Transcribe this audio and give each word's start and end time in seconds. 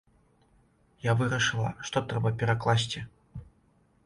Я 1.09 1.13
вырашыла, 1.19 1.69
што 1.91 2.03
трэба 2.09 2.33
перакласці. 2.41 3.05